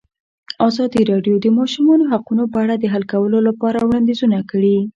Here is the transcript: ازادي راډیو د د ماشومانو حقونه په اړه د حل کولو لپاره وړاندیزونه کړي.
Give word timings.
ازادي 0.67 1.01
راډیو 1.11 1.35
د 1.39 1.41
د 1.45 1.47
ماشومانو 1.59 2.09
حقونه 2.11 2.43
په 2.53 2.57
اړه 2.63 2.75
د 2.77 2.85
حل 2.93 3.03
کولو 3.13 3.37
لپاره 3.47 3.77
وړاندیزونه 3.81 4.37
کړي. 4.51 4.77